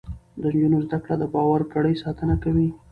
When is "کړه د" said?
1.03-1.23